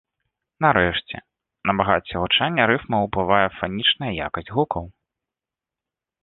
[0.65, 1.17] Нарэшце,
[1.69, 4.83] на багацце гучання рыфмаў уплывае фанічная якасць гукаў.